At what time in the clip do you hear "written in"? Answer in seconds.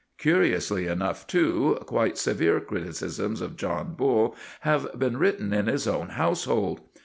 5.17-5.67